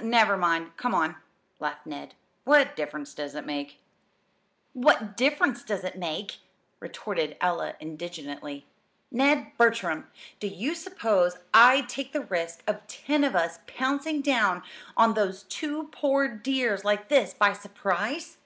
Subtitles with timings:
[0.00, 1.16] "Never mind, come on,"
[1.58, 2.14] laughed Ned.
[2.44, 3.80] "What difference does it make?"
[4.74, 6.36] "'What difference does it make'!"
[6.78, 8.64] retorted Ella indignantly.
[9.10, 10.08] "Ned Bertram,
[10.38, 14.62] do you suppose I'd take the risk of ten of us pouncing down
[14.96, 18.38] on those two poor dears like this by surprise?